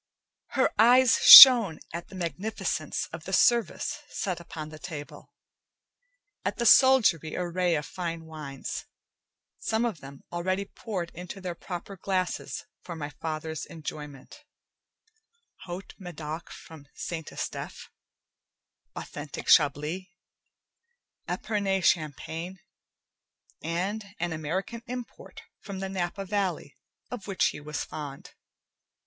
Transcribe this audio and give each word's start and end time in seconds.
Her 0.57 0.71
eyes 0.79 1.19
shone 1.19 1.77
at 1.93 2.07
the 2.07 2.15
magnificence 2.15 3.05
of 3.13 3.25
the 3.25 3.33
service 3.33 3.99
set 4.09 4.39
upon 4.39 4.69
the 4.69 4.79
table, 4.79 5.31
at 6.43 6.57
the 6.57 6.65
soldiery 6.65 7.35
array 7.35 7.75
of 7.75 7.85
fine 7.85 8.25
wines, 8.25 8.87
some 9.59 9.85
of 9.85 9.99
them 10.01 10.23
already 10.31 10.65
poured 10.65 11.11
into 11.11 11.39
their 11.39 11.53
proper 11.53 11.97
glasses 11.97 12.65
for 12.81 12.95
my 12.95 13.11
father's 13.11 13.63
enjoyment: 13.67 14.43
Haut 15.65 15.93
Medoc, 15.99 16.49
from 16.49 16.87
St. 16.95 17.31
Estephe, 17.31 17.89
authentic 18.95 19.47
Chablis, 19.49 20.09
Epernay 21.27 21.79
Champagne, 21.81 22.57
and 23.61 24.15
an 24.19 24.33
American 24.33 24.81
import 24.87 25.43
from 25.59 25.77
the 25.77 25.89
Napa 25.89 26.25
Valley 26.25 26.75
of 27.11 27.27
which 27.27 27.49
he 27.49 27.59
was 27.61 27.83
fond. 27.83 28.31